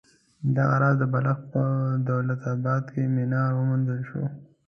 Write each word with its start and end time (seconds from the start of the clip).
دغه 0.55 0.75
راز 0.81 0.95
د 0.99 1.03
بلخ 1.13 1.37
په 1.51 1.61
دولت 2.09 2.39
اباد 2.53 2.83
کې 2.93 3.03
منار 3.15 3.51
وموندل 3.55 3.99
شو. 4.09 4.23